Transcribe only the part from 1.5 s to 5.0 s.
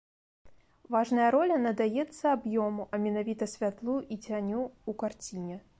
надаецца аб'ёму, а менавіта святлу і цяню ў